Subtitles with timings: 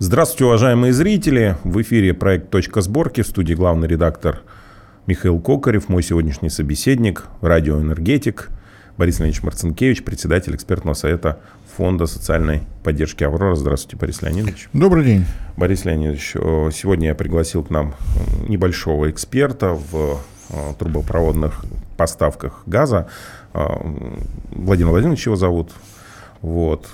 [0.00, 1.56] Здравствуйте, уважаемые зрители.
[1.64, 3.22] В эфире проект «Точка сборки».
[3.22, 4.42] В студии главный редактор
[5.08, 8.48] Михаил Кокарев, мой сегодняшний собеседник, радиоэнергетик
[8.96, 11.40] Борис Леонидович Марцинкевич, председатель экспертного совета
[11.76, 13.56] Фонда социальной поддержки «Аврора».
[13.56, 14.68] Здравствуйте, Борис Леонидович.
[14.72, 15.24] Добрый день.
[15.56, 17.96] Борис Леонидович, э, сегодня я пригласил к нам
[18.46, 20.20] небольшого эксперта в
[20.50, 21.64] э, трубопроводных
[21.96, 23.08] поставках газа.
[23.52, 23.66] Э,
[24.52, 25.72] Владимир Владимирович его зовут.
[26.40, 26.86] Вот.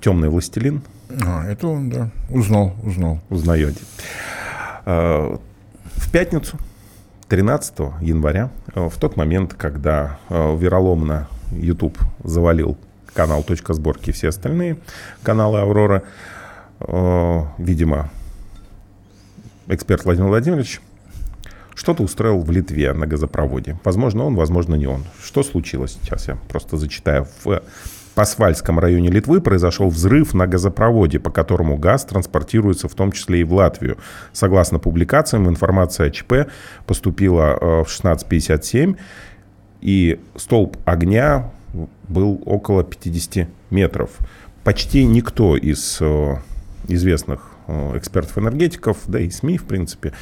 [0.00, 0.80] Темный властелин–
[1.24, 2.10] а, это он, да.
[2.30, 3.20] Узнал, узнал.
[3.30, 3.80] Узнаете.
[4.84, 5.38] А,
[5.94, 6.58] в пятницу,
[7.28, 12.76] 13 января, в тот момент, когда а, вероломно YouTube завалил
[13.14, 14.78] канал «Точка сборки» и все остальные
[15.22, 16.04] каналы «Аврора»,
[16.80, 18.10] а, видимо,
[19.66, 20.80] эксперт Владимир Владимирович
[21.74, 23.78] что-то устроил в Литве на газопроводе.
[23.84, 25.04] Возможно, он, возможно, не он.
[25.22, 26.26] Что случилось сейчас?
[26.28, 27.28] Я просто зачитаю.
[27.44, 27.62] В
[28.18, 33.44] Пасвальском районе Литвы произошел взрыв на газопроводе, по которому газ транспортируется в том числе и
[33.44, 33.96] в Латвию.
[34.32, 36.50] Согласно публикациям, информация о ЧП
[36.84, 38.98] поступила э, в 16.57,
[39.82, 41.52] и столб огня
[42.08, 44.10] был около 50 метров.
[44.64, 46.34] Почти никто из э,
[46.88, 50.12] известных э, экспертов-энергетиков, да и СМИ, в принципе,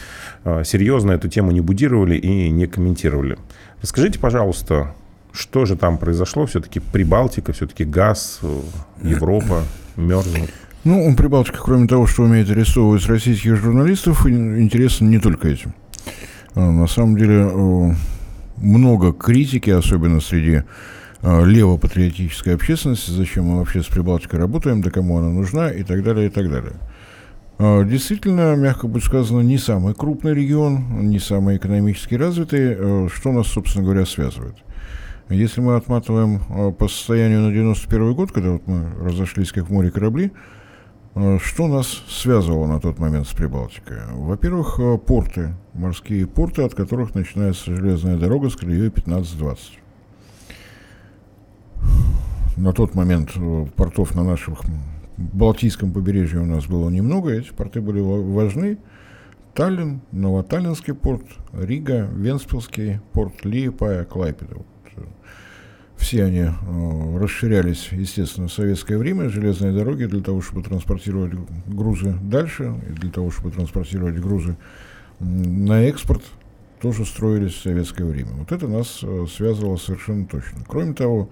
[0.45, 3.39] серьезно эту тему не будировали и не комментировали.
[3.81, 4.93] Расскажите, пожалуйста,
[5.37, 6.47] что же там произошло?
[6.47, 8.61] Все-таки Прибалтика, все-таки газ, э,
[9.03, 9.63] Европа
[9.97, 10.51] мерзнут.
[10.85, 15.75] Ну, Прибалтика, кроме того, что умеет рисовывать российских журналистов, интересен не только этим.
[16.55, 17.95] А, на самом деле, э,
[18.57, 20.63] много критики, особенно среди
[21.23, 26.03] э, левопатриотической общественности, зачем мы вообще с Прибалтикой работаем, да кому она нужна и так
[26.03, 26.75] далее, и так далее.
[27.59, 33.49] А, действительно, мягко будет сказано, не самый крупный регион, не самый экономически развитый, что нас,
[33.49, 34.57] собственно говоря, связывает.
[35.29, 39.73] Если мы отматываем а, по состоянию на 91 год, когда вот мы разошлись как в
[39.73, 40.31] море корабли,
[41.17, 43.99] а, что нас связывало на тот момент с Прибалтикой?
[44.13, 49.59] Во-первых, а, порты, морские порты, от которых начинается железная дорога с колеей 15-20.
[52.57, 53.33] На тот момент
[53.75, 54.57] портов на нашем
[55.17, 58.79] Балтийском побережье у нас было немного, эти порты были важны.
[59.55, 64.59] Таллин, Новоталлинский порт, Рига, Венспилский порт, Лиепая, Клайпеда
[65.97, 71.33] все они э, расширялись, естественно, в советское время, железные дороги для того, чтобы транспортировать
[71.67, 74.57] грузы дальше, и для того, чтобы транспортировать грузы
[75.19, 76.23] на экспорт,
[76.81, 78.33] тоже строились в советское время.
[78.39, 80.61] Вот это нас э, связывало совершенно точно.
[80.69, 81.31] Кроме того,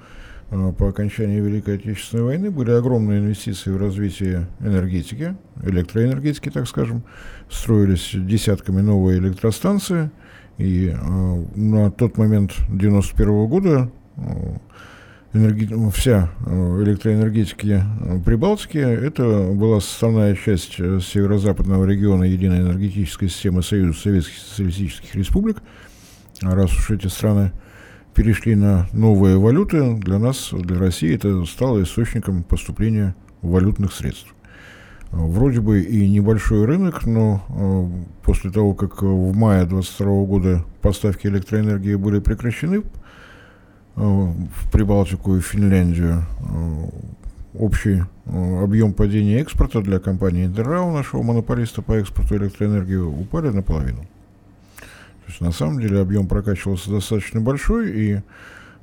[0.50, 7.04] э, по окончании Великой Отечественной войны были огромные инвестиции в развитие энергетики, электроэнергетики, так скажем.
[7.50, 10.10] Строились десятками новые электростанции,
[10.58, 13.90] и э, на тот момент 91 года
[15.34, 15.68] энерги...
[15.90, 23.62] вся э, электроэнергетики э, Прибалтики, это была составная часть э, северо-западного региона единой энергетической системы
[23.62, 25.58] Союза Советских Социалистических Республик.
[26.42, 27.52] А раз уж эти страны
[28.14, 34.33] перешли на новые валюты, для нас, для России, это стало источником поступления валютных средств.
[35.16, 37.90] Вроде бы и небольшой рынок, но
[38.24, 42.82] после того, как в мае 22 года поставки электроэнергии были прекращены,
[43.96, 46.88] Э, в Прибалтику и Финляндию э,
[47.54, 54.00] общий э, объем падения экспорта для компании Интеррау, нашего монополиста по экспорту электроэнергии, упали наполовину.
[54.78, 58.20] То есть на самом деле объем прокачивался достаточно большой, и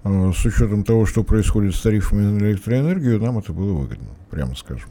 [0.03, 4.90] с учетом того, что происходит с тарифами на электроэнергию, нам это было выгодно, прямо скажем.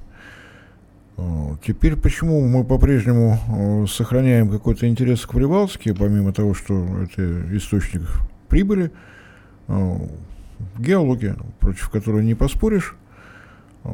[1.67, 8.03] Теперь почему мы по-прежнему сохраняем какой-то интерес к Прибалтике, помимо того, что это источник
[8.49, 8.91] прибыли–
[9.71, 9.97] Э,
[10.79, 12.97] геология, против которой не поспоришь.
[13.85, 13.91] Э,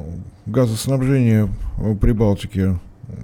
[0.46, 1.48] газоснабжение
[2.00, 2.78] Прибалтики
[3.08, 3.14] э,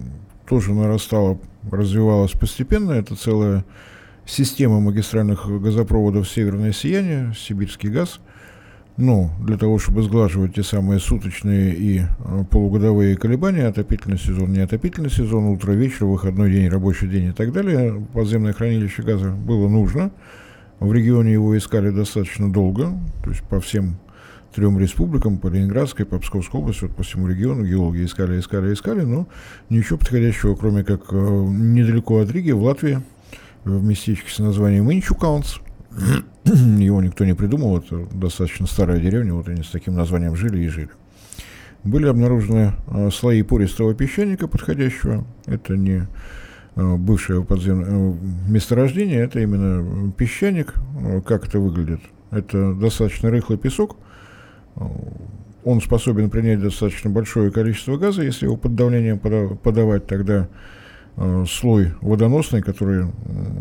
[0.47, 1.38] тоже нарастало,
[1.70, 2.92] развивалось постепенно.
[2.92, 3.64] Это целая
[4.26, 8.20] система магистральных газопроводов «Северное сияние», «Сибирский газ».
[8.97, 12.03] Но для того, чтобы сглаживать те самые суточные и
[12.50, 18.06] полугодовые колебания, отопительный сезон, не отопительный сезон, утро-вечер, выходной день, рабочий день и так далее,
[18.12, 20.11] подземное хранилище газа было нужно–
[20.82, 23.99] в регионе его искали достаточно долго, то есть по всем
[24.52, 29.02] трем республикам, по Ленинградской, по Псковской области, вот по всему региону геологи искали, искали, искали,
[29.02, 29.28] но
[29.70, 33.00] ничего подходящего, кроме как э, недалеко от Риги, в Латвии,
[33.64, 35.61] в местечке с названием Инчукаунс.
[36.79, 40.69] Его никто не придумал, это достаточно старая деревня, вот они с таким названием жили и
[40.69, 40.91] жили.
[41.85, 46.06] Были обнаружены э, слои пористого песчаника подходящего, это не
[46.75, 48.15] Э, бывшее подземное э,
[48.49, 50.75] месторождение, это именно песчаник.
[51.27, 52.00] Как это выглядит?
[52.31, 53.97] Это достаточно рыхлый песок,
[55.65, 60.49] он способен принять достаточно большое количество газа, если его под давлением подавать, тогда
[61.47, 63.06] слой водоносный, который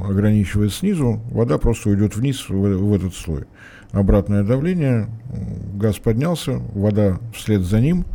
[0.04, 3.46] ограничивает снизу, вода просто уйдет вниз в, в этот слой.
[3.92, 5.10] Обратное давление,
[5.74, 8.06] газ поднялся, вода вслед за ним,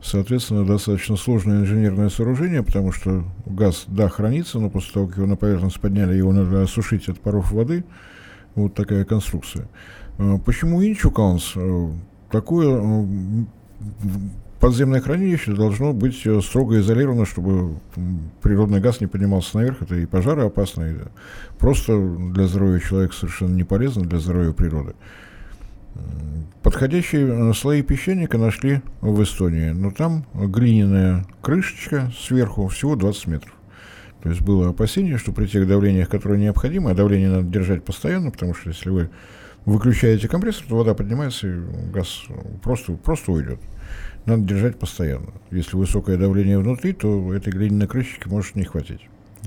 [0.00, 5.26] соответственно, достаточно сложное инженерное сооружение, потому что газ, да, хранится, но после того, как его
[5.26, 7.84] на поверхность подняли, его надо осушить от паров воды.
[8.54, 9.68] Вот такая конструкция.
[10.18, 11.52] Э, почему Инчуканс?
[11.56, 11.90] Э,
[12.30, 13.04] такое э,
[14.60, 17.76] подземное хранилище должно быть строго изолировано, чтобы
[18.42, 19.82] природный газ не поднимался наверх.
[19.82, 20.96] Это и пожары опасные,
[21.58, 21.98] просто
[22.32, 24.94] для здоровья человека совершенно не полезно, для здоровья природы.
[26.62, 33.54] Подходящие слои песчаника нашли в Эстонии, но там глиняная крышечка сверху всего 20 метров.
[34.22, 38.30] То есть было опасение, что при тех давлениях, которые необходимы, а давление надо держать постоянно,
[38.30, 39.10] потому что если вы
[39.66, 41.60] выключаете компрессор, то вода поднимается, и
[41.92, 42.22] газ
[42.62, 43.60] просто, просто уйдет.
[44.24, 45.32] Надо держать постоянно.
[45.50, 49.02] Если высокое давление внутри, то этой глиняной крышечки может не хватить.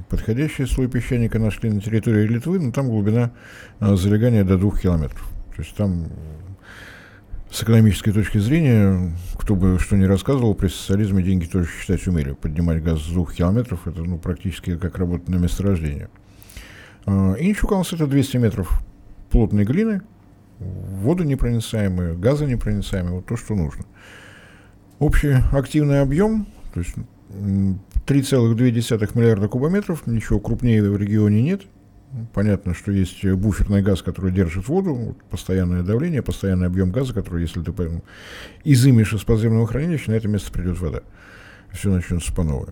[0.10, 3.32] Подходящий слой песчаника нашли на территории Литвы, но там глубина
[3.80, 5.30] а, залегания до двух километров.
[5.56, 6.08] То есть там
[7.52, 12.34] с экономической точки зрения, кто бы что ни рассказывал, при социализме деньги тоже считать умели.
[12.34, 16.08] Поднимать газ с двух километров, это ну, практически как работа на месторождении.
[17.06, 18.82] А, Инчукалс это 200 метров
[19.30, 20.02] плотной глины,
[20.60, 23.86] водонепроницаемые, газонепроницаемые, вот то, что нужно.
[25.00, 26.96] Общий активный объем, то есть
[27.30, 31.62] 3,2 миллиарда кубометров, ничего крупнее в регионе нет.
[32.34, 37.62] Понятно, что есть буферный газ, который держит воду, постоянное давление, постоянный объем газа, который, если
[37.62, 37.72] ты
[38.64, 41.02] изымешь из подземного хранилища, на это место придет вода.
[41.72, 42.70] Все начнется по новой.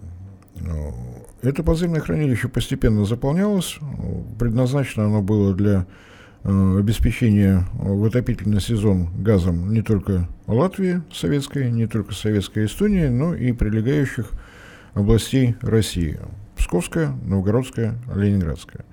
[1.43, 3.77] Это подземное хранилище постепенно заполнялось.
[4.39, 5.85] Предназначено оно было для
[6.47, 13.51] обеспечение в отопительный сезон газом не только Латвии советской, не только советской Эстонии, но и
[13.51, 14.31] прилегающих
[14.93, 16.17] областей России.
[16.55, 18.85] Псковская, Новгородская, Ленинградская.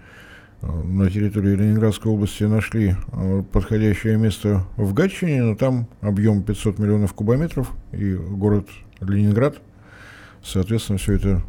[0.62, 6.78] Э, на территории Ленинградской области нашли э, подходящее место в Гатчине, но там объем 500
[6.78, 8.68] миллионов кубометров и город
[9.00, 9.58] Ленинград.
[10.42, 11.42] Соответственно, все это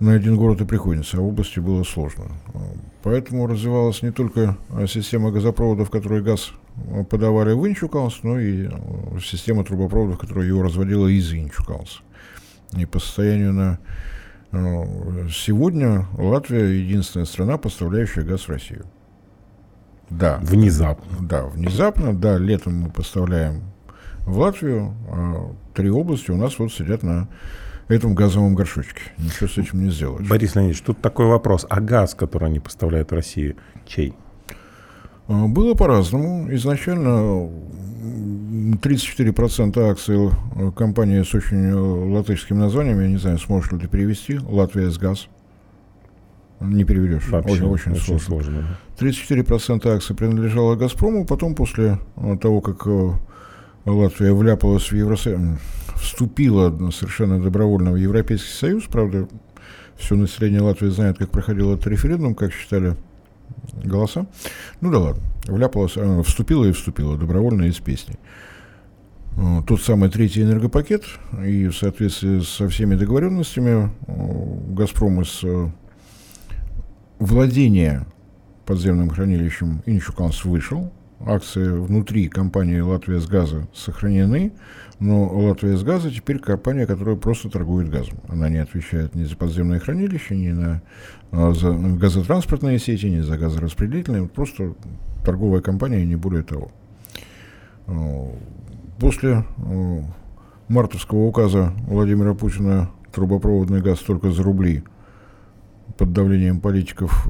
[0.00, 2.26] на один город и приходится, а в области было сложно.
[3.02, 6.52] Поэтому развивалась не только а, система газопроводов, которые газ
[6.90, 12.02] а, подавали в Инчукалс, но и а, система трубопроводов, которая его разводила из Инчукалс.
[12.76, 13.78] И по состоянию на
[15.30, 18.86] сегодня Латвия единственная страна, поставляющая газ в Россию.
[20.08, 20.38] Да.
[20.42, 21.18] Внезапно.
[21.20, 22.14] Да, внезапно.
[22.14, 23.62] Да, летом мы поставляем
[24.24, 27.28] в Латвию, а три области у нас вот сидят на
[27.88, 29.02] этом газовом горшочке.
[29.18, 30.28] Ничего с этим не сделаешь.
[30.28, 31.66] Борис Леонидович, тут такой вопрос.
[31.68, 33.56] А газ, который они поставляют в Россию,
[33.86, 34.14] чей?
[35.28, 36.52] А, было по-разному.
[36.54, 37.48] Изначально
[38.82, 43.88] 34% акций э, компании с очень э, латышским названием, я не знаю, сможешь ли ты
[43.88, 45.28] перевести, Латвия с газ.
[46.60, 47.28] Не переведешь.
[47.28, 48.42] Вообще, очень, очень, очень сложно.
[48.42, 52.86] сложно 34% акций принадлежало «Газпрому», потом после э, того, как
[53.84, 55.58] Латвия вляпалась в Евросоюз,
[55.96, 59.28] вступила совершенно добровольно в Европейский Союз, правда,
[59.96, 62.96] все население Латвии знает, как проходил этот референдум, как считали
[63.82, 64.26] голоса.
[64.80, 65.96] Ну да ладно, вляпалась,
[66.26, 68.16] вступила и вступила добровольно из песни.
[69.36, 71.04] Э, тот самый третий энергопакет,
[71.44, 75.70] и в соответствии со всеми договоренностями э, «Газпром» из э,
[77.18, 78.06] владения
[78.64, 80.90] подземным хранилищем Инчуканс вышел,
[81.24, 84.52] акции внутри компании «Латвия с газа» сохранены,
[84.98, 88.18] но «Латвия с газа» теперь компания, которая просто торгует газом.
[88.28, 90.82] Она не отвечает ни за подземное хранилище, ни на,
[91.32, 94.28] а, за газотранспортные сети, ни за газораспределительные.
[94.28, 94.74] Просто
[95.24, 96.70] торговая компания, не более того.
[97.86, 98.32] А,
[98.98, 100.04] после а,
[100.68, 104.84] мартовского указа Владимира Путина трубопроводный газ только за рубли
[105.96, 107.26] под давлением политиков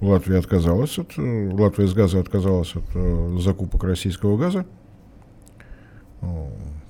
[0.00, 4.64] Латвия отказалась от, э, Латвия с газа отказалась от э, закупок российского газа.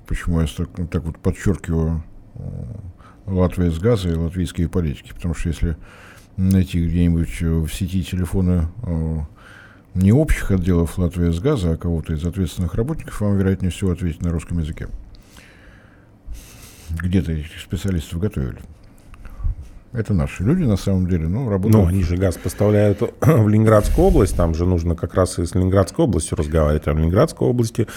[0.06, 2.02] Почему я так, так вот подчеркиваю
[2.34, 2.40] э,
[3.26, 5.12] Латвия с газа и латвийские политики?
[5.14, 5.76] Потому что если
[6.36, 8.68] найти где-нибудь в сети телефоны
[9.94, 14.22] не общих отделов Латвии с газа, а кого-то из ответственных работников, вам, вероятнее всего, ответить
[14.22, 14.88] на русском языке.
[16.90, 18.60] Где-то этих специалистов готовили.
[19.98, 21.74] Это наши люди, на самом деле, ну, работают.
[21.74, 25.56] Ну, они же газ поставляют в Ленинградскую область, там же нужно как раз и с
[25.56, 27.88] Ленинградской областью разговаривать, а в Ленинградской области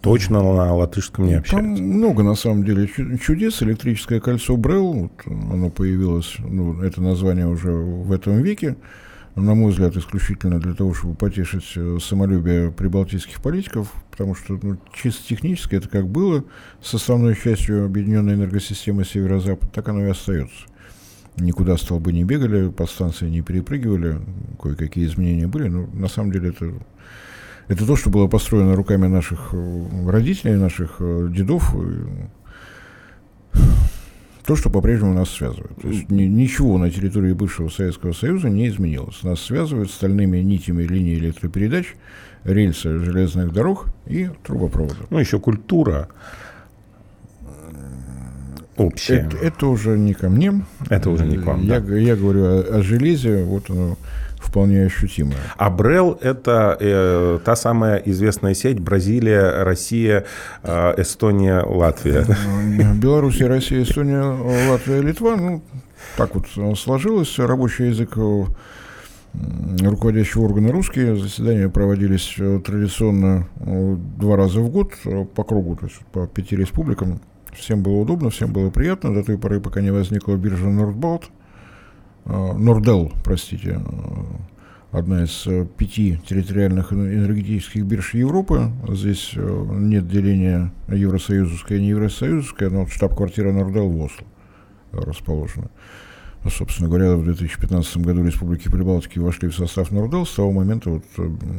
[0.00, 1.56] точно на латышском не общаются.
[1.56, 3.62] Там много, на самом деле, чудес.
[3.62, 8.76] Электрическое кольцо Брел, вот оно появилось, ну, это название уже в этом веке.
[9.36, 14.78] на мой взгляд, исключительно для того, чтобы потешить э, самолюбие прибалтийских политиков, потому что ну,
[14.94, 16.44] чисто технически это как было
[16.80, 20.71] с основной частью объединенной энергосистемы Северо-Запад, так оно и остается.
[21.36, 24.20] Никуда столбы не бегали, по станции не перепрыгивали,
[24.60, 26.72] кое-какие изменения были, но на самом деле это,
[27.68, 31.74] это то, что было построено руками наших э, родителей, наших э, дедов,
[34.44, 35.76] то, что по-прежнему нас связывает.
[35.80, 39.22] То есть ни, ничего на территории бывшего Советского Союза не изменилось.
[39.22, 41.94] Нас связывают стальными нитями линии электропередач,
[42.44, 45.06] рельсы железных дорог и трубопровода.
[45.10, 46.08] Ну, еще культура
[48.76, 49.26] общая.
[49.26, 50.64] Это, это уже не ко мне.
[50.88, 51.96] Это уже не к вам, Я, да.
[51.96, 53.96] я говорю о, о железе, вот оно
[54.42, 55.38] вполне ощутимая.
[55.56, 60.24] А Брел– это э, та самая известная сеть Бразилия, Россия,
[60.62, 62.26] э, Эстония, Латвия.
[62.94, 64.22] Белоруссия, Россия, Эстония,
[64.70, 65.36] Латвия, Литва.
[65.36, 65.62] Ну,
[66.16, 66.46] так вот
[66.78, 67.38] сложилось.
[67.38, 68.44] Рабочий язык э,
[69.80, 71.16] руководящего органа русские.
[71.16, 74.92] Заседания проводились э, традиционно э, два раза в год
[75.34, 77.20] по кругу, то есть по пяти республикам.
[77.52, 81.30] Всем было удобно, всем было приятно, до той поры, пока не возникла биржа Нордбалт–
[82.24, 88.70] Э, Нордел, простите, э, одна из э, пяти территориальных энергетических бирж Европы.
[88.88, 94.26] Здесь нет деления Евросоюзовская и не Евросоюзовская, но штаб-квартира Нордел в Осло
[94.92, 95.70] расположена.
[96.48, 100.26] Собственно говоря, в 2015 году республики Прибалтики вошли в состав Нордел.
[100.26, 101.04] С того момента вот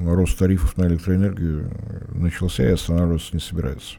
[0.05, 1.71] рост тарифов на электроэнергию
[2.13, 3.95] начался и останавливаться не собирается.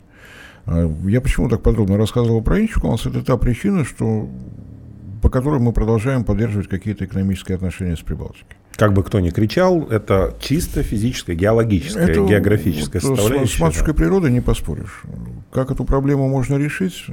[0.66, 3.06] Я почему так подробно рассказывал про Инчукаланс?
[3.06, 4.28] Это та причина, что
[5.24, 8.56] по которым мы продолжаем поддерживать какие-то экономические отношения с Прибалтикой.
[8.76, 13.54] Как бы кто ни кричал, это чисто физическая, геологическая, это, географическая вот, составляющая.
[13.54, 13.98] С, с матушкой да.
[13.98, 15.02] природы не поспоришь.
[15.50, 17.06] Как эту проблему можно решить?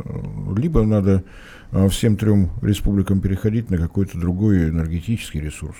[0.58, 1.24] Либо надо
[1.72, 5.77] а, всем трем республикам переходить на какой-то другой энергетический ресурс.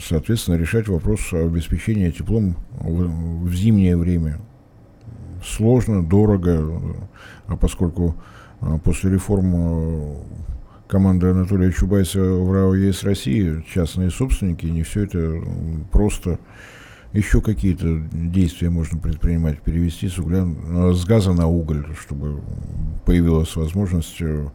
[0.00, 4.40] Соответственно, решать вопрос обеспечения теплом в, в зимнее время.
[5.44, 6.80] Сложно, дорого,
[7.46, 8.16] а поскольку
[8.60, 10.16] а после реформ э,
[10.88, 15.42] команды Анатолия Чубайса в РАО ЕС России, частные собственники, не все это
[15.92, 16.38] просто
[17.12, 22.40] еще какие-то действия можно предпринимать, перевести с угля, э, с газа на уголь, чтобы
[23.04, 24.48] появилась возможность э,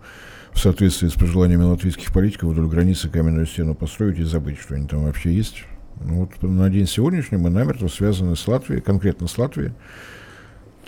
[0.52, 4.88] в соответствии с пожеланиями латвийских политиков вдоль границы каменную стену построить и забыть, что они
[4.88, 5.64] там вообще есть.
[6.04, 9.72] Ну, вот на день сегодняшний мы намертво связаны с Латвией, конкретно с Латвией,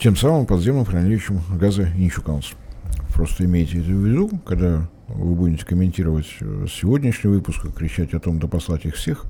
[0.04, 2.52] тем самым подземным хранилищем газа Инчуканс.
[3.14, 8.20] Просто имейте это в виду, когда вы будете комментировать э, сегодняшний выпуск и кричать о
[8.20, 9.24] том, да послать их всех,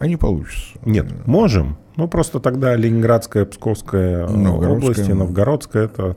[0.00, 0.76] а не получится.
[0.84, 1.76] Нет, можем.
[1.94, 4.90] Ну, просто тогда Ленинградская, Псковская э, Новгородская.
[4.90, 6.16] области, Новгородская, это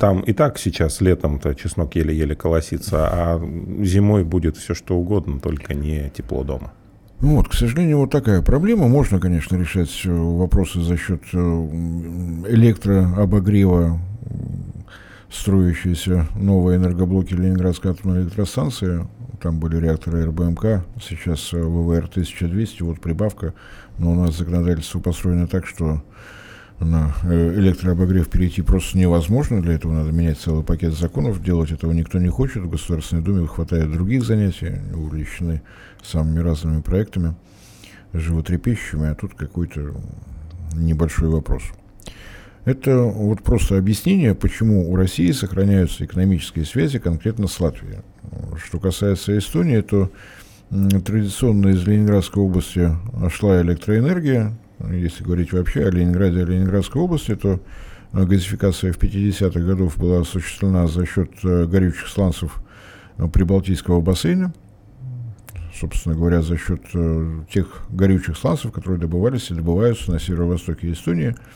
[0.00, 3.40] там и так сейчас летом-то чеснок еле-еле колосится, а
[3.80, 6.72] зимой будет все что угодно, только не тепло дома.
[7.20, 8.86] Ну вот, к сожалению, вот такая проблема.
[8.86, 13.98] Можно, конечно, решать э, вопросы за счет электрообогрева
[15.28, 19.04] строящиеся новые энергоблоки Ленинградской атомной электростанции.
[19.42, 23.52] Там были реакторы РБМК, сейчас э, ВВР-1200, вот прибавка.
[23.98, 26.00] Но у нас законодательство построено так, что
[26.80, 29.60] на э, электрообогрев перейти просто невозможно.
[29.62, 31.42] Для этого надо менять целый пакет законов.
[31.42, 32.62] Делать этого никто не хочет.
[32.62, 35.62] В Государственной Думе хватает других занятий, увлечены
[36.02, 37.34] самыми разными проектами,
[38.12, 39.94] животрепещущими, а тут какой-то
[40.74, 41.62] небольшой вопрос.
[42.64, 48.00] Это вот просто объяснение, почему у России сохраняются экономические связи конкретно с Латвией.
[48.62, 50.10] Что касается Эстонии, то
[50.70, 52.90] традиционно из Ленинградской области
[53.30, 54.54] шла электроэнергия.
[54.90, 57.60] Если говорить вообще о Ленинграде и Ленинградской области, то
[58.12, 62.60] газификация в 50-х годах была осуществлена за счет э, горючих сланцев
[63.16, 64.52] э, Прибалтийского бассейна.
[65.74, 71.34] Собственно говоря, за счет э, тех горючих сланцев, которые добывались и добываются на северо-востоке Эстонии–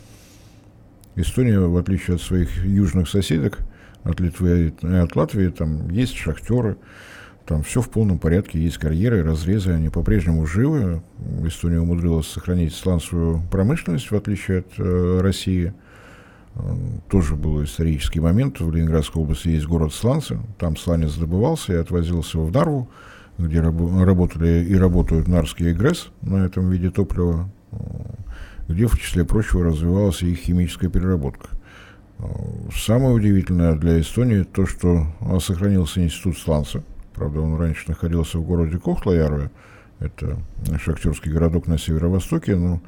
[1.14, 3.58] Эстония, в отличие от своих южных соседок,
[4.02, 6.78] от Литвы и от Латвии, там есть шахтеры,
[7.46, 11.02] там все в полном порядке, есть карьеры, разрезы, они по-прежнему живы.
[11.44, 15.72] Эстония умудрилась сохранить сланцевую промышленность, в отличие от э, России.
[17.08, 18.60] Тоже был исторический момент.
[18.60, 20.38] В Ленинградской области есть город Сланцы.
[20.58, 22.90] Там сланец добывался и отвозился в Нарву,
[23.38, 27.48] где раб- работали и работают Нарские ГРЭС на этом виде топлива
[28.68, 31.48] где, в числе прочего, развивалась и химическая переработка.
[32.74, 35.06] Самое удивительное для Эстонии то, что
[35.40, 36.82] сохранился институт Сланца.
[37.14, 39.50] Правда, он раньше находился в городе Кохтлаярве,
[39.98, 40.38] это
[40.78, 42.80] шахтерский городок на северо-востоке, но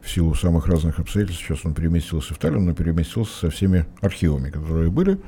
[0.00, 4.50] в силу самых разных обстоятельств сейчас он переместился в Таллин, но переместился со всеми архивами,
[4.50, 5.18] которые были.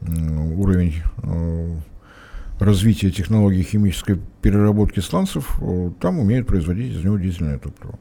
[0.00, 1.02] Уровень
[2.58, 5.58] развития технологий химической переработки сланцев,
[6.00, 7.98] там умеют производить из него дизельное топливо.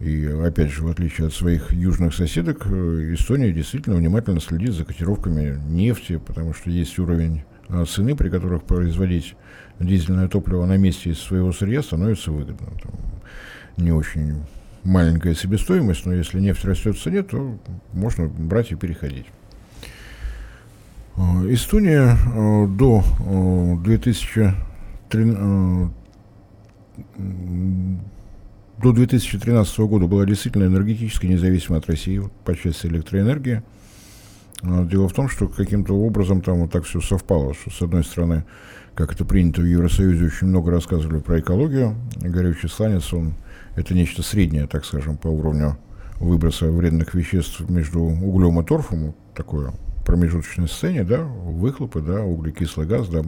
[0.00, 4.84] И опять же, в отличие от своих южных соседок, э, Эстония действительно внимательно следит за
[4.84, 7.57] котировками нефти, потому что есть уровень э,
[7.88, 9.34] цены, при которых производить
[9.78, 12.68] дизельное топливо на месте из своего сырья становится выгодно.
[12.82, 12.92] Там
[13.76, 14.42] не очень
[14.84, 17.58] маленькая себестоимость, но если нефть растет в цене, то
[17.92, 19.26] можно брать и переходить.
[21.16, 21.20] Э,
[21.52, 22.16] Эстония
[22.66, 23.04] до
[23.84, 25.92] 2013
[28.78, 33.62] до 2013 года была действительно энергетически независима от России по части электроэнергии.
[34.62, 38.44] Дело в том, что каким-то образом там вот так все совпало, что с одной стороны,
[38.94, 41.94] как это принято в Евросоюзе, очень много рассказывали про экологию.
[42.16, 43.34] Горючий сланец, он
[43.76, 45.78] это нечто среднее, так скажем, по уровню
[46.18, 49.72] выброса вредных веществ между углем и торфом, такое
[50.04, 53.22] промежуточное состояние, да, выхлопы, да, углекислый газ, да,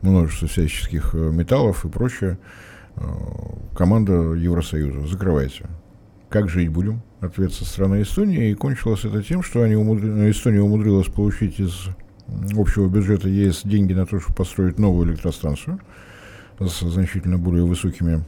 [0.00, 2.38] множество всяческих э, металлов и прочее.
[2.96, 3.02] Э,
[3.76, 5.66] команда Евросоюза, закрывайте.
[6.32, 7.02] Как жить будем?
[7.20, 8.50] Ответ со стороны Эстонии.
[8.50, 10.30] И кончилось это тем, что они умудри...
[10.30, 11.88] Эстония умудрилась получить из
[12.56, 15.78] общего бюджета ЕС деньги на то, чтобы построить новую электростанцию
[16.58, 18.24] с значительно более высокими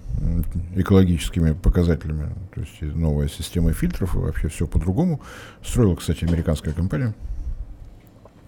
[0.76, 2.28] экологическими показателями.
[2.54, 5.22] То есть новая система фильтров и вообще все по-другому.
[5.64, 7.14] Строила, кстати, американская компания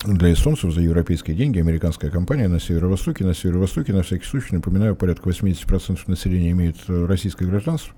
[0.05, 3.25] для эстонцев за европейские деньги американская компания на северо-востоке.
[3.25, 7.95] На северо-востоке, на всякий случай, напоминаю, порядка 80% населения имеет э, российское гражданство.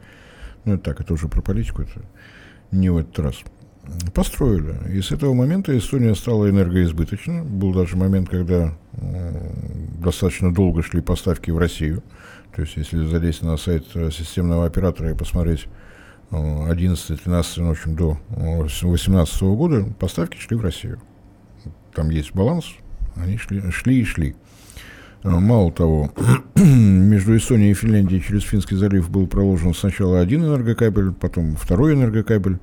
[0.73, 2.03] Ну, так, это уже про политику, это
[2.71, 3.37] не в этот раз.
[4.15, 4.77] Построили.
[4.93, 7.43] И с этого момента Эстония стала энергоизбыточна.
[7.45, 9.53] Был даже момент, когда э,
[9.99, 12.03] достаточно долго шли поставки в Россию.
[12.55, 15.67] То есть, если залезть на сайт э, системного оператора и посмотреть
[16.31, 21.01] 11-13, в общем, до 2018 года, поставки шли в Россию
[21.99, 22.65] там есть баланс,
[23.17, 24.37] они шли, шли и шли.
[25.25, 26.13] А, мало того,
[26.55, 32.59] между Эстонией и Финляндией через Финский залив был проложен сначала один энергокабель, потом второй энергокабель.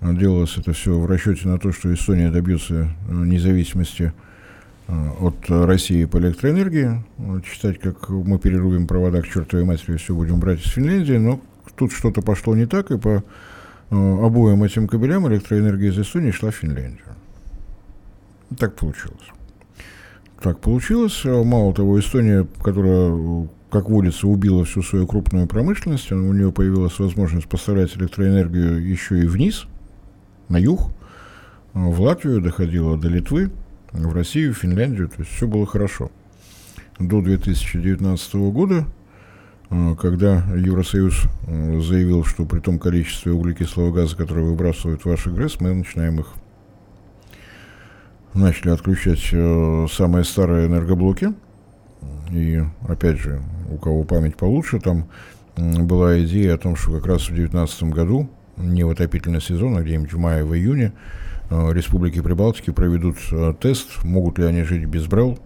[0.00, 4.12] А, делалось это все в расчете на то, что Эстония добьется а, независимости
[5.20, 7.04] от России по электроэнергии.
[7.44, 11.40] Читать, как мы перерубим провода к чертовой матери, все будем брать из Финляндии, но
[11.76, 13.22] тут что-то пошло не так, и по
[13.90, 17.06] обоим этим кабелям электроэнергия из Эстонии шла в Финляндию.
[18.58, 19.30] Так получилось.
[20.42, 21.22] Так получилось.
[21.24, 27.46] Мало того, Эстония, которая, как водится, убила всю свою крупную промышленность, у нее появилась возможность
[27.46, 29.66] поставлять электроэнергию еще и вниз,
[30.48, 30.90] на юг,
[31.74, 33.50] в Латвию, доходила до Литвы,
[33.92, 36.10] в Россию, в Финляндию, то есть все было хорошо.
[36.98, 38.86] До 2019 года,
[39.68, 46.20] когда Евросоюз заявил, что при том количестве углекислого газа, который выбрасывают ваши ГРЭС, мы начинаем
[46.20, 46.28] их
[48.34, 51.34] начали отключать э, самые старые энергоблоки.
[52.30, 55.08] И, опять же, у кого память получше, там
[55.56, 59.82] была идея о том, что как раз в 2019 году, не в отопительный сезон, а
[59.82, 60.92] где-нибудь в мае, в июне,
[61.50, 65.38] э, республики Прибалтики проведут э, тест, могут ли они жить без БРЭЛ.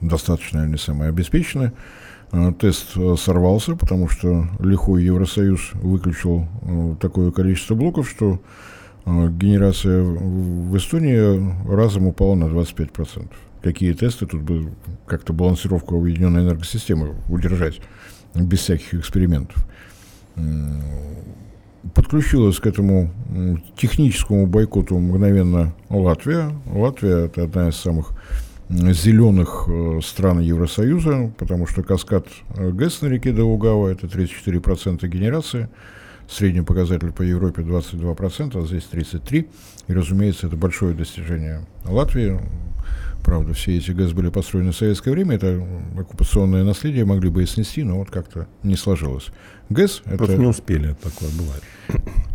[0.00, 1.72] Достаточно они самые обеспечены.
[2.32, 6.46] Э, тест сорвался, потому что лихой Евросоюз выключил
[7.00, 8.40] такое количество блоков, что
[9.06, 13.28] генерация в Эстонии разом упала на 25%.
[13.62, 14.72] Какие тесты тут бы
[15.06, 17.80] как-то балансировку объединенной энергосистемы удержать
[18.34, 19.64] без всяких экспериментов.
[21.94, 23.10] Подключилась к этому
[23.76, 26.50] техническому бойкоту мгновенно Латвия.
[26.66, 28.12] Латвия– это одна из самых
[28.70, 35.68] зеленых э, стран Евросоюза, потому что каскад э, ГЭС на реке Даугава– это 34% генерации–
[36.28, 39.46] Средний показатель по Европе 22%, а здесь 33%.
[39.86, 42.40] И, разумеется, это большое достижение Латвии.
[43.24, 45.66] Правда, все эти ГЭС были построены в советское время, это
[45.98, 49.28] оккупационное наследие могли бы и снести, но вот как-то не сложилось.
[49.70, 50.36] ГЭС Просто это...
[50.36, 51.62] не успели, такое бывает.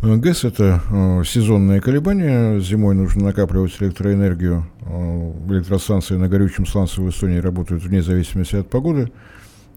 [0.02, 2.58] Э, ГЭС это э, сезонные колебания.
[2.58, 4.66] Зимой нужно накапливать электроэнергию.
[4.80, 9.12] Э, электростанции на горючем сланце в Эстонии работают вне зависимости от погоды.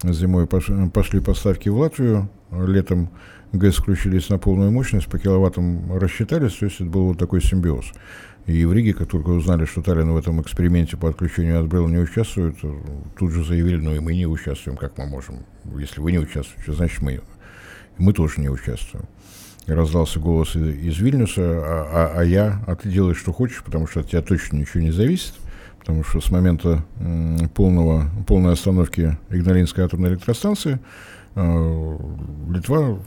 [0.03, 3.09] Зимой пошли поставки в Латвию, летом
[3.53, 7.85] ГЭС включились на полную мощность, по киловаттам рассчитались, то есть это был вот такой симбиоз.
[8.47, 11.87] И в Риге, как только узнали, что Таллин в этом эксперименте по отключению от БРЭЛ
[11.87, 12.57] не участвует,
[13.17, 15.45] тут же заявили, ну и мы не участвуем, как мы можем.
[15.77, 17.21] Если вы не участвуете, значит мы.
[17.97, 19.05] Мы тоже не участвуем.
[19.67, 24.01] Раздался голос из, Вильнюса, а, а, а я, а ты делаешь, что хочешь, потому что
[24.01, 25.35] от тебя точно ничего не зависит,
[25.79, 26.83] потому что с момента
[27.53, 30.79] полного, полной остановки Игналинской атомной электростанции
[31.35, 31.97] э,
[32.49, 32.99] Литва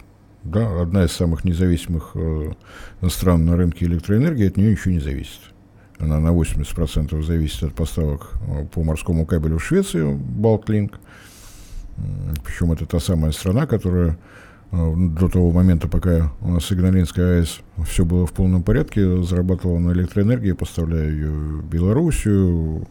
[0.50, 2.52] да, одна из самых независимых э,
[3.09, 5.40] стран на рынке электроэнергии, от нее ничего не зависит.
[5.98, 8.32] Она на 80% зависит от поставок
[8.72, 10.98] по морскому кабелю в Швецию, Балтлинк.
[12.44, 14.18] Причем это та самая страна, которая
[14.72, 19.92] до того момента, пока у нас Игналинская АЭС все было в полном порядке, зарабатывала на
[19.92, 22.87] электроэнергии, поставляя ее в Белоруссию,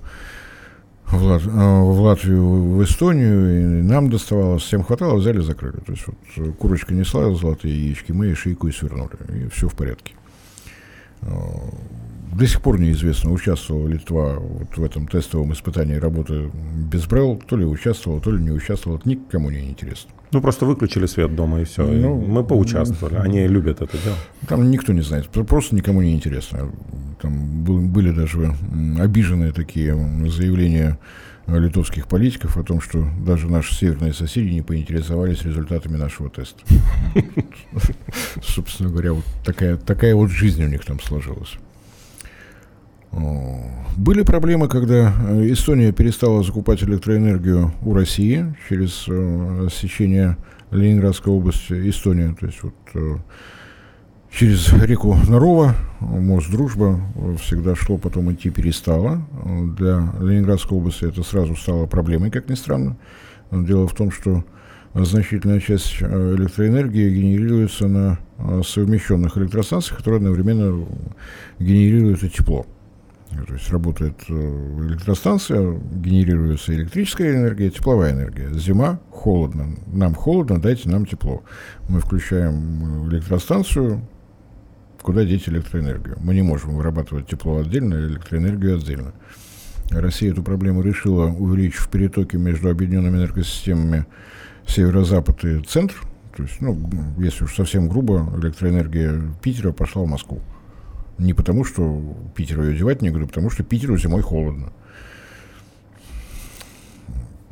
[1.10, 1.44] в, Лат...
[1.44, 5.78] в Латвию, в Эстонию, и нам доставалось, всем хватало, взяли, закрыли.
[5.78, 10.14] То есть вот курочка несла золотые яички, мы шейку и свернули, и все в порядке
[12.36, 16.52] до сих пор неизвестно, участвовала Литва вот в этом тестовом испытании работы
[16.92, 20.12] без Брелл, то ли участвовала, то ли не участвовала, это никому не интересно.
[20.32, 21.86] Ну, просто выключили свет дома и все.
[21.86, 23.16] Ну, и мы поучаствовали.
[23.16, 24.16] Они любят это дело.
[24.48, 25.30] Там никто не знает.
[25.30, 26.72] Просто никому не интересно.
[27.22, 28.54] Там были даже
[29.00, 29.96] обиженные такие
[30.30, 30.98] заявления
[31.48, 36.64] литовских политиков о том, что даже наши северные соседи не поинтересовались результатами нашего теста.
[38.44, 41.56] Собственно говоря, вот такая, такая вот жизнь у них там сложилась.
[43.98, 50.36] Были проблемы, когда э, Эстония перестала закупать электроэнергию у России через э, сечение
[50.72, 53.16] Ленинградской области, Эстония, то есть вот э,
[54.38, 57.00] через реку Нарова, мост Дружба
[57.42, 59.26] всегда шло, потом идти перестало.
[59.78, 62.98] Для Ленинградской области это сразу стало проблемой, как ни странно.
[63.50, 64.44] Дело в том, что
[64.94, 68.20] значительная часть электроэнергии генерируется на
[68.66, 70.86] совмещенных электростанциях, которые одновременно
[71.60, 72.66] генерируют и тепло.
[73.48, 74.34] То есть работает э,
[74.88, 78.50] электростанция, генерируется электрическая энергия, тепловая энергия.
[78.54, 79.76] Зима, холодно.
[79.88, 81.44] Нам холодно, дайте нам тепло.
[81.90, 84.02] Мы включаем электростанцию,
[85.02, 86.18] куда деть электроэнергию.
[86.20, 89.14] Мы не можем вырабатывать тепло отдельно, электроэнергию отдельно.
[89.92, 94.06] Россия эту проблему решила, увеличив перетоки между объединенными энергосистемами
[94.68, 95.96] северо-запад и центр.
[96.36, 96.78] То есть, ну,
[97.18, 100.42] если уж совсем грубо, электроэнергия Питера пошла в Москву.
[101.18, 104.74] Не потому, что Питеру ее девать некуда, а потому что Питеру зимой холодно.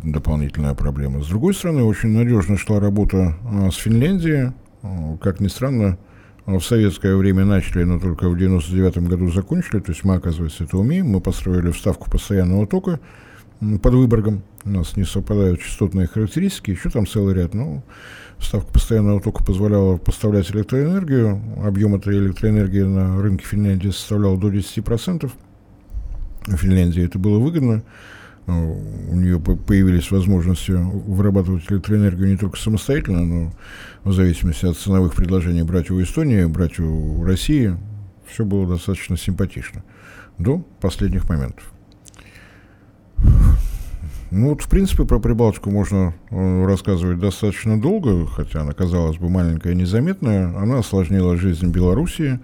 [0.03, 1.23] Дополнительная проблема.
[1.23, 4.51] С другой стороны, очень надежно шла работа а, с Финляндией.
[4.81, 5.97] А, как ни странно,
[6.45, 9.79] в советское время начали, но только в 99 году закончили.
[9.79, 11.07] То есть мы, оказывается, это умеем.
[11.07, 12.99] Мы построили вставку постоянного тока
[13.81, 14.43] под Выборгом.
[14.65, 16.71] У нас не совпадают частотные характеристики.
[16.71, 17.53] Еще там целый ряд.
[17.53, 17.83] Ну,
[18.43, 21.41] Ставка постоянного тока позволяла поставлять электроэнергию.
[21.63, 25.31] Объем этой электроэнергии на рынке Финляндии составлял до 10%.
[26.47, 27.83] В Финляндии это было выгодно.
[28.47, 33.53] Э, у нее появились возможности вырабатывать электроэнергию не только самостоятельно, но
[34.03, 37.77] в зависимости от ценовых предложений брать у Эстонии, брать у России.
[38.27, 39.83] Все было достаточно симпатично
[40.37, 41.72] до последних моментов.
[44.35, 49.29] Ну вот, в принципе, про Прибалтику можно э, рассказывать достаточно долго, хотя она, казалось бы,
[49.29, 50.47] маленькая и незаметная.
[50.57, 52.39] Она осложнила жизнь Белоруссии.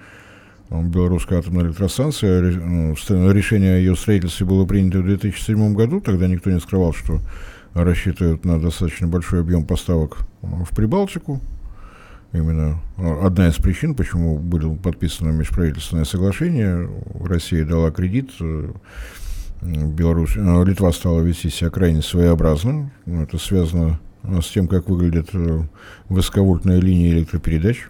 [0.69, 2.93] Белорусская атомная электростанция, ну,
[3.31, 7.21] решение о ее строительстве было принято в 2007 году, тогда никто не скрывал, что
[7.73, 11.41] рассчитывают на достаточно большой объем поставок э, в Прибалтику.
[12.33, 16.87] Именно э, одна из причин, почему было подписано межправительственное соглашение.
[17.19, 18.29] Россия дала кредит
[19.61, 22.91] Беларусь, э, Литва стала вести себя крайне своеобразно.
[23.05, 25.63] Это связано э, с тем, как выглядят э,
[26.07, 27.87] высоковольтные линии электропередач.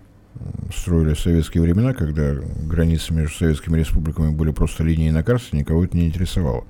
[0.73, 5.83] Строили в советские времена, когда границы между советскими республиками были просто линии на карте, никого
[5.83, 6.63] это не интересовало.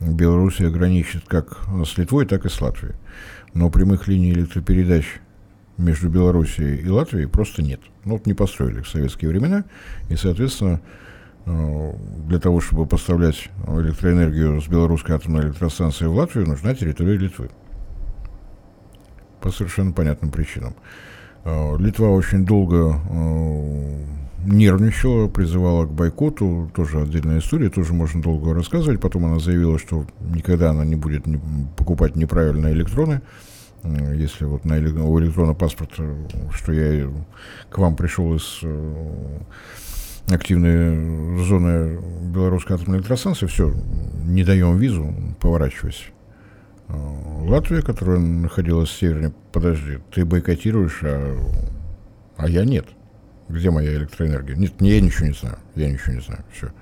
[0.00, 2.94] Белоруссия граничит как с Литвой, так и с Латвией.
[3.54, 5.04] Но прямых линий электропередач
[5.76, 7.80] между Белоруссией и Латвией просто нет.
[8.04, 9.64] Ну, вот не построили в советские времена,
[10.08, 10.80] и, соответственно,
[11.46, 17.50] для того, чтобы поставлять электроэнергию с белорусской атомной электростанции в Латвию, нужна территория Литвы.
[19.40, 20.74] По совершенно понятным причинам.
[21.44, 24.04] Э, Литва очень долго э,
[24.44, 29.00] нервничала, призывала к бойкоту, тоже отдельная история, тоже можно долго рассказывать.
[29.00, 31.24] Потом она заявила, что никогда она не будет
[31.76, 33.20] покупать неправильные электроны.
[33.84, 36.02] Если вот на у электрона паспорта,
[36.52, 37.08] что я
[37.70, 38.60] к вам пришел из
[40.28, 42.00] активные зоны
[42.32, 43.72] белорусской атомной электростанции, все,
[44.24, 46.04] не даем визу, поворачивайся.
[46.88, 51.36] А, Латвия, которая находилась в севере, подожди, ты бойкотируешь, а,
[52.36, 52.86] а я нет.
[53.48, 54.56] Где моя электроэнергия?
[54.56, 56.72] Нет, я ничего не знаю, я ничего не знаю, все.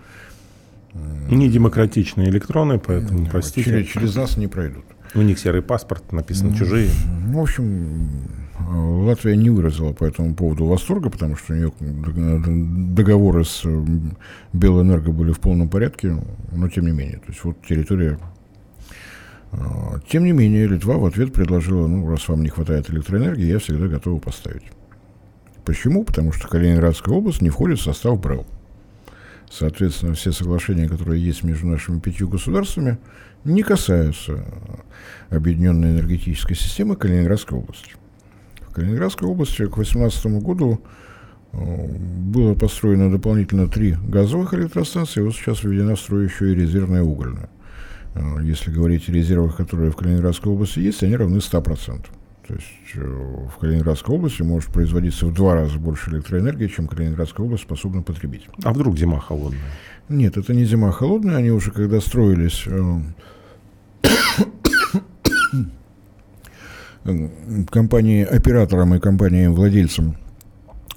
[1.29, 3.65] Не демократичные электроны, поэтому, ну, простите.
[3.65, 4.85] Через, через нас не пройдут.
[5.15, 6.89] У них серый паспорт, написано чужие.
[7.27, 8.09] В общем,
[8.59, 11.73] Латвия не выразила по этому поводу восторга, потому что у нее
[12.95, 13.65] договоры с
[14.53, 16.17] Белэнерго были в полном порядке,
[16.53, 17.19] но тем не менее.
[17.19, 18.19] То есть вот территория...
[19.51, 23.59] А, тем не менее, Литва в ответ предложила, ну, раз вам не хватает электроэнергии, я
[23.59, 24.65] всегда готова поставить.
[25.65, 26.05] Почему?
[26.05, 28.47] Потому что Калининградская область не входит в состав БРЭЛ.
[29.51, 32.99] Соответственно, все соглашения, которые есть между нашими пятью государствами,
[33.45, 34.45] не касаются
[35.31, 37.95] объединенной энергетической системы Калининградской области.
[38.75, 40.81] В Калининградской области к 2018 году
[41.53, 47.05] э, было построено дополнительно три газовых электростанции, вот сейчас введена в строй еще и резервная
[47.05, 47.49] угольная.
[48.17, 52.05] Э, если говорить о резервах, которые в Калининградской области есть, они равны 100%.
[52.49, 57.47] То есть э, в Калининградской области может производиться в два раза больше электроэнергии, чем Калининградская
[57.47, 58.49] область способна потребить.
[58.65, 59.61] А вдруг зима холодная?
[60.09, 61.37] Нет, это не зима холодная.
[61.37, 62.67] Они уже когда строились
[67.05, 67.29] э,
[67.71, 70.17] компании оператором и компанией владельцем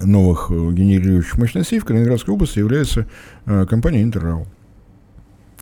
[0.00, 3.06] новых э, генерирующих мощностей в Калининградской области является
[3.44, 4.46] компания Интеррау.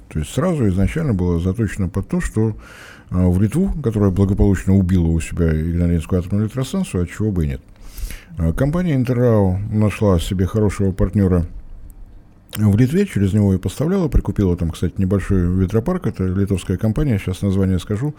[0.09, 2.57] То есть сразу изначально было заточено под то, что
[3.11, 7.61] в Литву, которая благополучно убила у себя Игналинскую атомную электростанцию, от чего бы и нет.
[8.57, 11.47] Компания Интеррау нашла себе хорошего партнера
[12.57, 17.43] в Литве, через него и поставляла, прикупила там, кстати, небольшой ветропарк, это литовская компания, сейчас
[17.43, 18.15] название скажу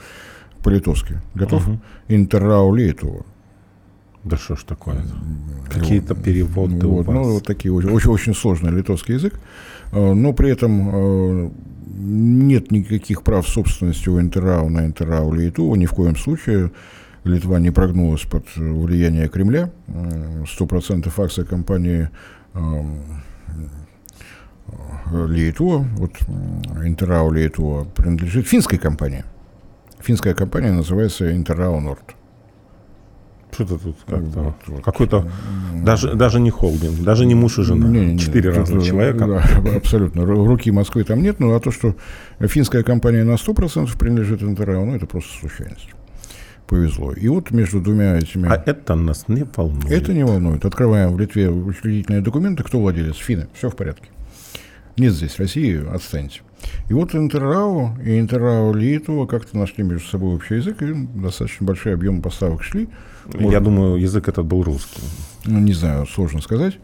[0.63, 1.21] по-литовски.
[1.35, 1.67] Готов?
[1.67, 1.79] Угу.
[2.09, 3.25] Интеррау Литова.
[4.23, 5.05] Да что ж такое?
[5.69, 7.27] Какие-то переводы вот, у ну, вас.
[7.27, 9.39] Ну, вот такие очень, очень, очень сложный литовский язык.
[9.91, 11.53] А, но при этом
[11.97, 16.71] нет никаких прав собственности у Интерау на Интерау Литву, ни в коем случае.
[17.23, 19.71] Литва не прогнулась под влияние Кремля.
[19.87, 22.09] 100% акций компании
[25.11, 26.11] Литва, вот
[26.83, 29.23] Интерау Литва принадлежит финской компании.
[29.99, 32.15] Финская компания называется Интерау Норд.
[33.51, 34.83] Что-то тут как-то вот, вот.
[34.83, 35.31] какой-то
[35.73, 39.25] даже даже не холдинг, даже не муж и жена, не, не, четыре разных человека.
[39.25, 40.25] Да, абсолютно.
[40.25, 41.95] Руки Москвы там нет, но а то, что
[42.39, 45.89] финская компания на 100% принадлежит Интеррау, ну это просто случайность.
[46.67, 47.13] Повезло.
[47.13, 48.49] И вот между двумя этими...
[48.49, 49.89] А это нас не волнует.
[49.89, 50.65] Это не волнует.
[50.65, 52.61] Открываем в Литве учредительные документы.
[52.63, 53.15] Кто владелец?
[53.15, 53.47] Финны.
[53.53, 54.09] Все в порядке.
[54.97, 56.41] Нет здесь России, отстаньте.
[56.89, 61.93] И вот Интеррау и Интеррау Литва как-то нашли между собой общий язык, и достаточно большой
[61.93, 62.89] объем поставок шли.
[63.25, 63.51] Можно...
[63.51, 65.01] Я думаю, язык этот был русский.
[65.45, 66.79] Ну, не знаю, сложно сказать.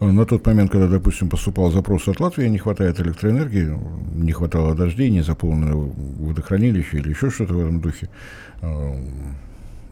[0.00, 3.78] На тот момент, когда, допустим, поступал запрос от Латвии, не хватает электроэнергии,
[4.14, 8.10] не хватало дождей, не заполнено водохранилище или еще что-то в этом духе,
[8.60, 8.94] э,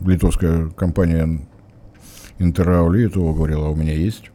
[0.00, 1.40] литовская компания
[2.38, 4.30] Интеррау Литова говорила, «А у меня есть.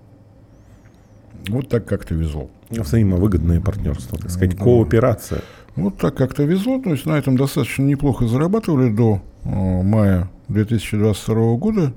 [1.48, 2.50] Вот так как-то везло.
[2.70, 5.42] Взаимовыгодное партнерство, так сказать, ну, кооперация.
[5.76, 11.56] Вот так как-то везло, то есть на этом достаточно неплохо зарабатывали до э, мая 2022
[11.56, 11.94] года,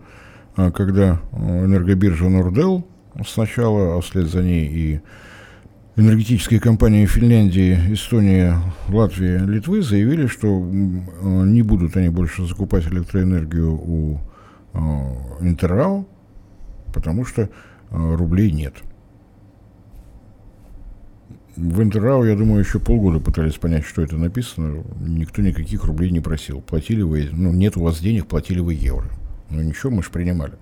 [0.57, 2.87] э, когда э, энергобиржа Нордел
[3.27, 5.01] сначала, а вслед за ней и
[5.97, 8.55] энергетические компании Финляндии, Эстонии,
[8.89, 14.21] Латвии, Литвы заявили, что не будут они больше закупать электроэнергию у
[15.43, 16.09] Интеррау,
[16.95, 17.51] потому что
[17.91, 18.75] рублей нет.
[21.57, 24.85] В Интеррау, я думаю, еще полгода пытались понять, что это написано.
[25.01, 26.63] Никто никаких рублей не просил.
[26.63, 29.07] Платили вы, ну, нет у вас денег, платили вы евро.
[29.51, 30.55] Ну, ничего, мы же принимали.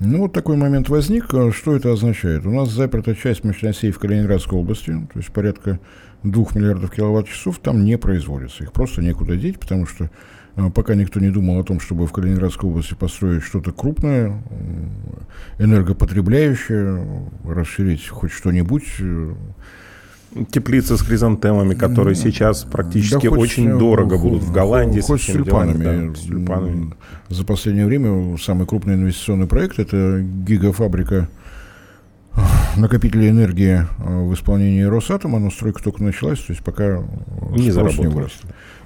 [0.00, 1.26] Ну, вот такой момент возник.
[1.52, 2.46] Что это означает?
[2.46, 5.78] У нас заперта часть мощностей в Калининградской области, то есть порядка
[6.22, 8.64] двух миллиардов киловатт-часов там не производится.
[8.64, 10.10] Их просто некуда деть, потому что
[10.74, 14.42] пока никто не думал о том, чтобы в Калининградской области построить что-то крупное,
[15.58, 18.84] энергопотребляющее, расширить хоть что-нибудь.
[19.00, 19.34] Э,
[20.50, 25.00] Теплицы с хризантемами, которые сейчас практически да очень хоть, дорого будут в Голландии.
[25.00, 26.08] Хоть с тюльпанами.
[26.08, 26.94] Да, с тюльпанами.
[27.28, 31.28] За последнее время самый крупный инвестиционный проект– это гигафабрика
[32.76, 37.02] накопители энергии э, в исполнении Росатома, но стройка только началась, то есть пока
[37.50, 38.28] не заработала.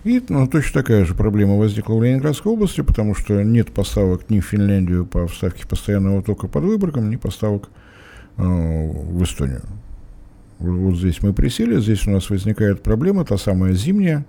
[0.08, 4.40] И ну, точно такая же проблема возникла в Ленинградской области, потому что нет поставок ни
[4.40, 7.68] в Финляндию по вставке постоянного тока под Выборгом, ни поставок
[8.38, 9.60] э, в Эстонию.
[10.60, 14.24] Вот, здесь мы присели, здесь у нас возникает проблема, та самая зимняя,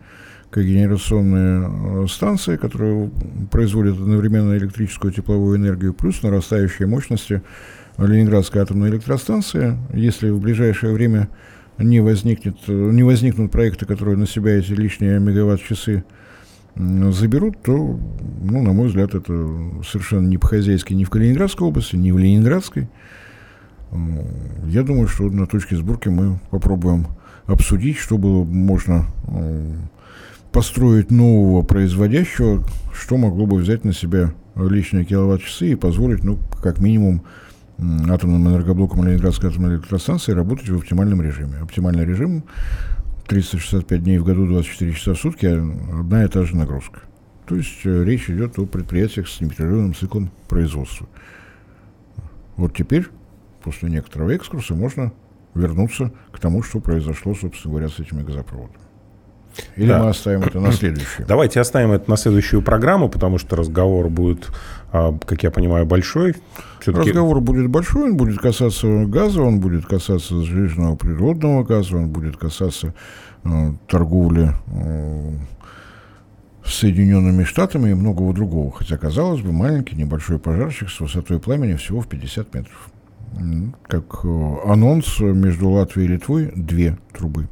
[0.50, 3.10] когенерационная э, станция, которая
[3.50, 7.42] производит одновременно электрическую и тепловую энергию, плюс нарастающие мощности
[7.98, 9.78] Ленинградской атомной электростанции.
[9.94, 11.30] Если в ближайшее время
[11.80, 16.04] не, возникнет, не возникнут проекты, которые на себя эти лишние мегаватт-часы
[16.76, 18.00] заберут, то,
[18.42, 19.34] ну, на мой взгляд, это
[19.86, 22.88] совершенно не по-хозяйски ни в Калининградской области, ни в Ленинградской.
[24.68, 27.08] Я думаю, что на точке сборки мы попробуем
[27.48, 29.08] обсудить, что было можно
[30.52, 32.64] построить нового производящего,
[32.94, 37.24] что могло бы взять на себя лишние киловатт-часы и позволить, ну, как минимум,
[38.10, 41.58] атомным энергоблоком Ленинградской атомной электростанции работать в оптимальном режиме.
[41.62, 42.44] Оптимальный режим
[43.28, 47.02] 365 дней в году, 24 часа в сутки, одна и та же нагрузка.
[47.46, 51.08] То есть э, речь идет о предприятиях с непрерывным циклом производства.
[52.58, 53.08] Вот теперь,
[53.64, 55.14] после некоторого экскурса, можно
[55.56, 58.89] вернуться к тому, что произошло, собственно говоря, с этими газопроводами.
[59.76, 60.04] Или да.
[60.04, 61.28] мы оставим это на следующую?
[61.28, 64.50] Давайте оставим это на следующую программу, потому что разговор будет,
[64.92, 66.36] а, как я понимаю, большой.
[66.86, 72.38] Разговор будет большой, он будет касаться газа, он будет касаться сжиженного природного газа, он будет
[72.38, 72.94] касаться
[73.44, 75.32] э, торговли э,
[76.64, 78.72] с Соединенными Штатами и многого другого.
[78.72, 82.90] Хотя, казалось бы, маленький небольшой пожарчик с высотой пламени всего в 50 метров.
[83.88, 87.48] Как э, анонс между Латвией и Литвой две трубы.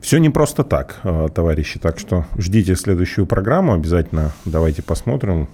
[0.00, 1.78] Все не просто так, э, товарищи.
[1.78, 3.74] Так что ждите следующую программу.
[3.74, 5.48] Обязательно давайте посмотрим,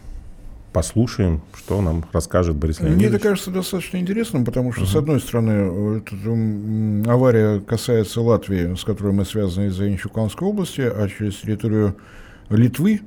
[0.72, 3.08] послушаем, что нам расскажет Борис Леонидович.
[3.08, 4.92] Мне это кажется достаточно интересным, потому что, uh-huh.
[4.92, 11.08] с одной стороны, эта авария касается Латвии, с которой мы связаны из-за Инчуканской области, а
[11.08, 11.96] через территорию
[12.48, 13.00] Литвы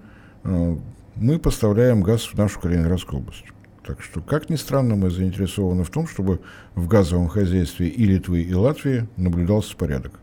[0.44, 0.76] э,
[1.16, 3.46] мы поставляем газ в нашу Калининградскую область.
[3.86, 6.42] Так что, как ни странно, мы заинтересованы в том, чтобы
[6.76, 10.20] в газовом хозяйстве и Литвы, и Латвии наблюдался порядок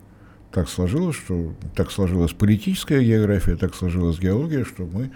[0.53, 5.11] так сложилось, что так сложилась политическая география, так сложилась геология, что мы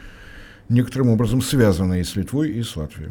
[0.69, 3.11] некоторым образом связаны и с Литвой, и с Латвией.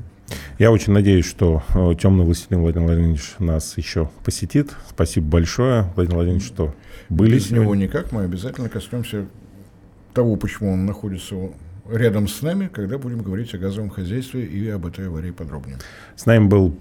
[0.59, 4.71] Я очень надеюсь, что э, темный властелин Владимир Владимирович нас еще посетит.
[4.89, 6.75] Спасибо большое, Владимир Владимирович, что
[7.09, 7.61] были Без сегодня.
[7.63, 8.11] него никак.
[8.11, 9.25] Мы обязательно коснемся
[10.13, 11.35] того, почему он находится
[11.89, 15.77] рядом с нами, когда будем говорить о газовом хозяйстве и об этой аварии подробнее.
[16.15, 16.77] С нами был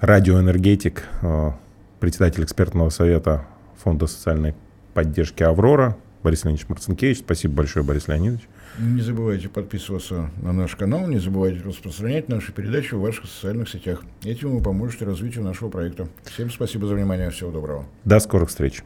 [0.00, 1.50] радиоэнергетик, э,
[1.98, 3.46] председатель экспертного совета
[3.82, 4.54] Фонда социальной
[4.94, 5.96] поддержки «Аврора».
[6.22, 7.18] Борис Леонидович Марцинкевич.
[7.18, 8.48] Спасибо большое, Борис Леонидович.
[8.78, 14.02] Не забывайте подписываться на наш канал, не забывайте распространять наши передачи в ваших социальных сетях.
[14.24, 16.08] Этим вы поможете развитию нашего проекта.
[16.24, 17.84] Всем спасибо за внимание, всего доброго.
[18.04, 18.82] До скорых встреч.